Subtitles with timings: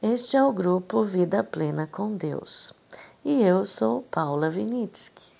[0.00, 2.72] Este é o grupo Vida Plena com Deus
[3.24, 5.32] e eu sou Paula Vinitsky.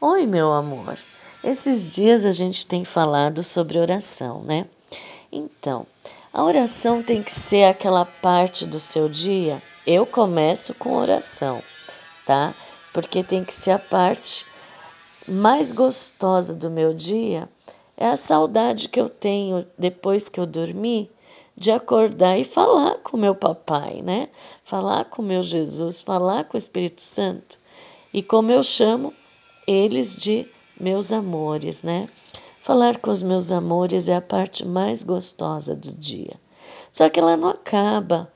[0.00, 0.98] Oi, meu amor.
[1.44, 4.66] Esses dias a gente tem falado sobre oração, né?
[5.30, 5.86] Então,
[6.32, 9.62] a oração tem que ser aquela parte do seu dia.
[9.86, 11.62] Eu começo com oração,
[12.26, 12.52] tá?
[12.92, 14.44] Porque tem que ser a parte
[15.28, 17.48] mais gostosa do meu dia.
[17.96, 21.08] É a saudade que eu tenho depois que eu dormi
[21.56, 24.28] de acordar e falar com meu papai, né?
[24.62, 27.58] Falar com meu Jesus, falar com o Espírito Santo.
[28.12, 29.12] E como eu chamo
[29.66, 30.46] eles de
[30.78, 32.08] meus amores, né?
[32.60, 36.34] Falar com os meus amores é a parte mais gostosa do dia.
[36.92, 38.30] Só que ela não acaba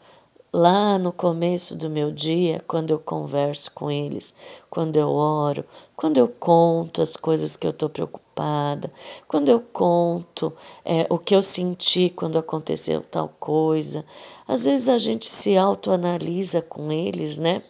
[0.53, 4.35] lá no começo do meu dia, quando eu converso com eles,
[4.69, 5.65] quando eu oro,
[5.97, 8.30] quando eu conto as coisas que eu estou preocupada,
[9.29, 10.53] quando eu conto
[10.85, 14.05] é, o que eu senti quando aconteceu tal coisa.
[14.49, 17.63] Às vezes a gente se autoanalisa com eles, né?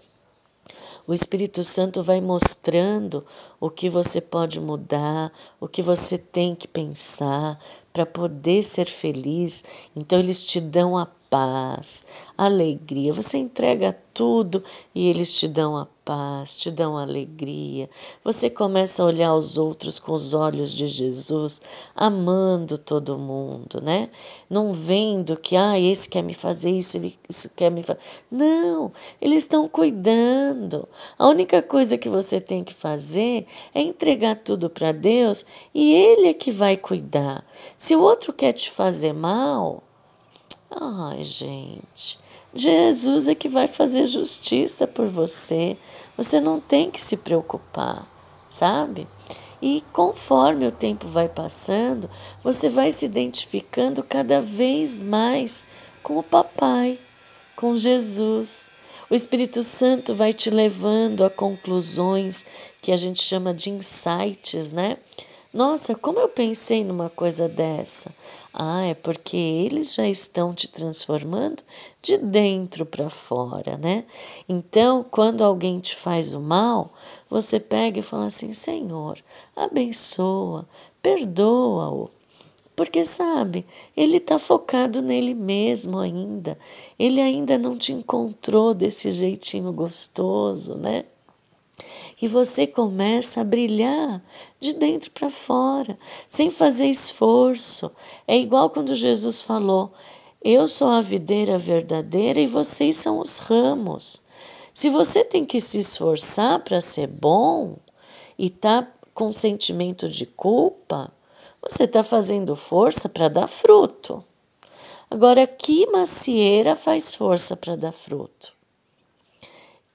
[1.07, 3.27] O Espírito Santo vai mostrando
[3.59, 7.59] o que você pode mudar, o que você tem que pensar
[7.93, 9.65] para poder ser feliz.
[9.97, 12.05] Então, eles te dão a paz,
[12.37, 13.13] alegria.
[13.13, 17.89] Você entrega tudo e eles te dão a paz, te dão alegria.
[18.25, 21.63] Você começa a olhar os outros com os olhos de Jesus,
[21.95, 24.11] amando todo mundo, né?
[24.49, 28.01] Não vendo que, ah, esse quer me fazer isso, ele isso quer me fazer.
[28.29, 30.89] Não, eles estão cuidando.
[31.17, 36.29] A única coisa que você tem que fazer é entregar tudo para Deus e Ele
[36.29, 37.45] é que vai cuidar.
[37.81, 39.83] Se o outro quer te fazer mal,
[40.71, 42.19] Ai, gente,
[42.53, 45.79] Jesus é que vai fazer justiça por você.
[46.15, 48.07] Você não tem que se preocupar,
[48.51, 49.09] sabe?
[49.63, 52.09] E conforme o tempo vai passando,
[52.45, 55.65] você vai se identificando cada vez mais
[56.03, 56.99] com o Papai,
[57.57, 58.71] com Jesus.
[59.09, 62.45] O Espírito Santo vai te levando a conclusões
[62.83, 64.99] que a gente chama de insights, né?
[65.53, 68.15] Nossa, como eu pensei numa coisa dessa?
[68.55, 71.65] Ah, é porque eles já estão te transformando
[72.01, 74.05] de dentro para fora, né?
[74.49, 76.93] Então, quando alguém te faz o mal,
[77.29, 79.19] você pega e fala assim: Senhor,
[79.57, 80.65] abençoa,
[81.03, 82.09] perdoa-o.
[82.77, 83.67] Porque, sabe,
[83.97, 86.57] ele está focado nele mesmo ainda.
[86.97, 91.07] Ele ainda não te encontrou desse jeitinho gostoso, né?
[92.21, 94.23] E você começa a brilhar
[94.59, 95.99] de dentro para fora,
[96.29, 97.91] sem fazer esforço.
[98.29, 99.93] É igual quando Jesus falou:
[100.43, 104.23] Eu sou a videira verdadeira e vocês são os ramos.
[104.73, 107.77] Se você tem que se esforçar para ser bom
[108.39, 111.13] e tá com sentimento de culpa,
[111.63, 114.25] você está fazendo força para dar fruto.
[115.11, 118.60] Agora, que macieira faz força para dar fruto?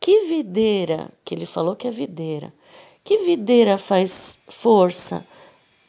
[0.06, 2.54] Que videira, que ele falou que é videira,
[3.04, 5.26] que videira faz força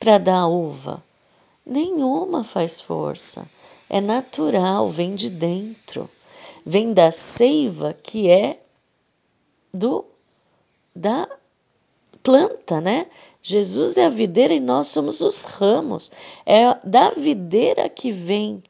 [0.01, 1.05] para dar uva?
[1.67, 3.47] Nenhuma faz força.
[3.91, 6.09] É natural, vem de dentro.
[6.65, 8.59] Vem da seiva que é
[9.71, 10.03] do
[10.95, 11.29] da
[12.23, 13.11] planta, né?
[13.43, 16.11] Jesus é a videira e nós somos os ramos.
[16.47, 18.63] É da videira que vem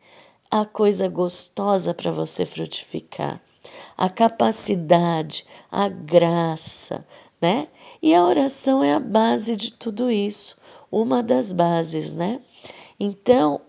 [0.51, 3.41] a coisa gostosa para você frutificar
[3.97, 7.07] a capacidade, a graça,
[7.41, 7.69] né?
[8.03, 10.57] E a oração é a base de tudo isso,
[10.91, 12.41] uma das bases, né?
[12.99, 13.61] Então,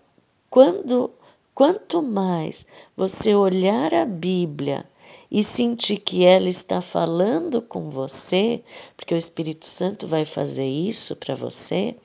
[0.50, 1.12] quando
[1.58, 4.86] quanto mais você olhar a Bíblia
[5.32, 8.64] e sentir que ela está falando com você,
[8.96, 11.96] porque o Espírito Santo vai fazer isso para você,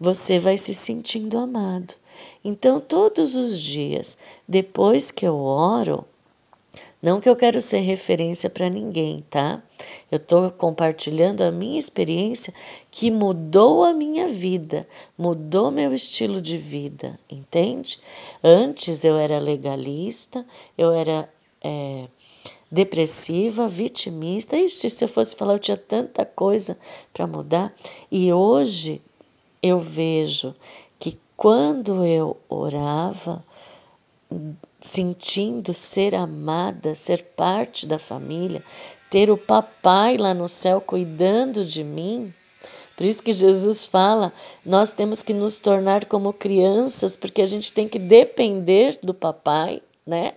[0.00, 1.94] você vai se sentindo amado.
[2.42, 4.16] Então, todos os dias,
[4.48, 6.04] depois que eu oro,
[7.00, 9.62] não que eu quero ser referência para ninguém, tá?
[10.10, 12.52] Eu estou compartilhando a minha experiência
[12.90, 14.86] que mudou a minha vida,
[15.16, 18.00] mudou meu estilo de vida, entende?
[18.42, 20.44] Antes eu era legalista,
[20.76, 21.28] eu era
[21.62, 22.08] é,
[22.70, 24.56] depressiva, vitimista.
[24.56, 26.76] Ixi, se eu fosse falar, eu tinha tanta coisa
[27.12, 27.72] para mudar.
[28.10, 29.00] E hoje
[29.62, 30.54] eu vejo
[30.98, 33.44] que quando eu orava,
[34.88, 38.62] sentindo ser amada, ser parte da família,
[39.10, 42.32] ter o papai lá no céu cuidando de mim.
[42.96, 44.32] Por isso que Jesus fala,
[44.64, 49.82] nós temos que nos tornar como crianças, porque a gente tem que depender do papai,
[50.06, 50.32] né?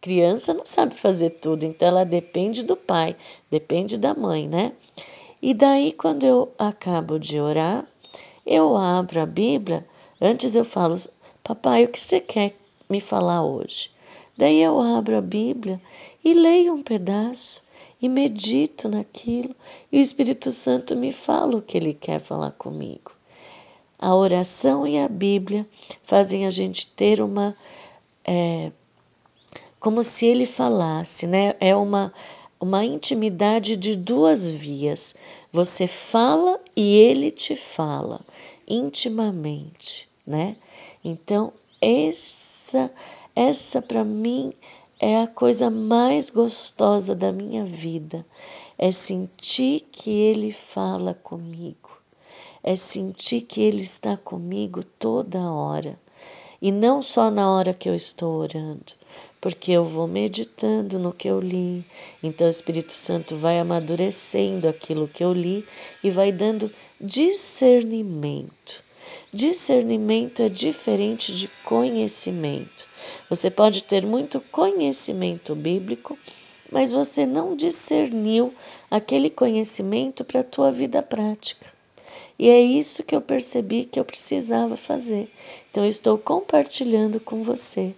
[0.00, 3.16] Criança não sabe fazer tudo, então ela depende do pai,
[3.50, 4.72] depende da mãe, né?
[5.42, 7.84] E daí, quando eu acabo de orar,
[8.46, 9.86] eu abro a Bíblia.
[10.20, 10.96] Antes eu falo,
[11.42, 12.54] papai, o que você quer
[12.88, 13.95] me falar hoje?
[14.36, 15.80] Daí eu abro a Bíblia
[16.24, 17.64] e leio um pedaço
[18.00, 19.54] e medito naquilo
[19.90, 23.12] e o Espírito Santo me fala o que ele quer falar comigo.
[23.98, 25.66] A oração e a Bíblia
[26.02, 27.56] fazem a gente ter uma.
[28.24, 28.70] É,
[29.80, 31.54] como se ele falasse, né?
[31.60, 32.12] É uma,
[32.60, 35.14] uma intimidade de duas vias.
[35.50, 38.20] Você fala e ele te fala
[38.68, 40.56] intimamente, né?
[41.02, 42.90] Então, essa,
[43.36, 44.52] essa para mim
[44.98, 48.26] é a coisa mais gostosa da minha vida.
[48.76, 51.86] É sentir que ele fala comigo
[52.66, 55.96] é sentir que Ele está comigo toda hora.
[56.60, 58.92] E não só na hora que eu estou orando,
[59.40, 61.84] porque eu vou meditando no que eu li,
[62.24, 65.64] então o Espírito Santo vai amadurecendo aquilo que eu li
[66.02, 66.68] e vai dando
[67.00, 68.82] discernimento.
[69.32, 72.88] Discernimento é diferente de conhecimento.
[73.28, 76.16] Você pode ter muito conhecimento bíblico,
[76.70, 78.54] mas você não discerniu
[78.90, 81.66] aquele conhecimento para a tua vida prática.
[82.38, 85.28] E é isso que eu percebi que eu precisava fazer.
[85.70, 87.94] Então, eu estou compartilhando com você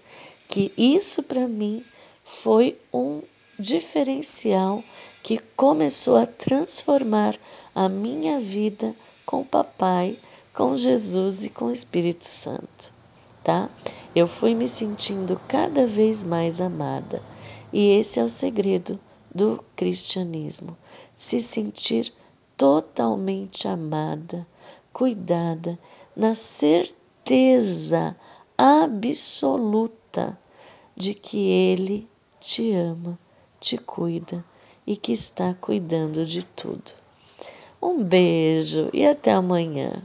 [0.48, 1.84] que isso para mim
[2.24, 3.20] foi um
[3.58, 4.82] diferencial
[5.22, 7.36] que começou a transformar
[7.74, 8.94] a minha vida
[9.26, 10.16] com o Papai,
[10.54, 12.94] com Jesus e com o Espírito Santo,
[13.48, 13.70] tá?
[14.14, 17.22] Eu fui me sentindo cada vez mais amada.
[17.72, 19.00] E esse é o segredo
[19.34, 20.76] do cristianismo:
[21.16, 22.12] se sentir
[22.58, 24.46] totalmente amada,
[24.92, 25.78] cuidada,
[26.14, 28.14] na certeza
[28.58, 30.38] absoluta
[30.94, 32.06] de que Ele
[32.38, 33.18] te ama,
[33.58, 34.44] te cuida
[34.86, 36.92] e que está cuidando de tudo.
[37.80, 40.02] Um beijo e até amanhã.